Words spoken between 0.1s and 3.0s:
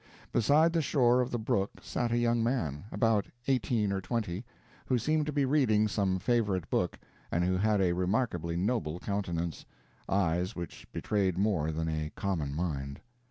Beside the shore of the brook sat a young man,